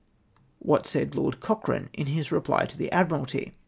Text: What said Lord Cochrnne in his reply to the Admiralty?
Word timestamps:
What 0.57 0.87
said 0.87 1.13
Lord 1.13 1.41
Cochrnne 1.41 1.89
in 1.93 2.07
his 2.07 2.31
reply 2.31 2.65
to 2.65 2.75
the 2.75 2.91
Admiralty? 2.91 3.53